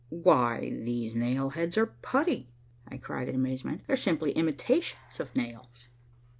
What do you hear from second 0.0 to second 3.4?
"Why, these nail heads are putty," I cried in